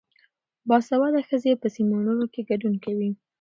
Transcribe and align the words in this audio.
باسواده 0.69 1.19
ښځې 1.29 1.51
په 1.61 1.67
سیمینارونو 1.75 2.25
کې 2.33 2.41
ګډون 2.49 2.73
کوي. 2.85 3.11